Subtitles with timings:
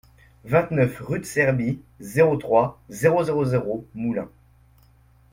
[0.45, 4.29] vingt-neuf rue de Serbie, zéro trois, zéro zéro zéro, Moulins